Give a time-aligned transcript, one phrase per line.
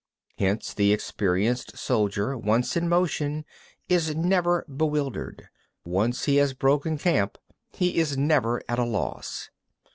[0.39, 0.45] 30.
[0.45, 3.45] Hence the experienced soldier, once in motion,
[3.87, 5.47] is never bewildered;
[5.85, 7.37] once he has broken camp,
[7.75, 9.51] he is never at a loss.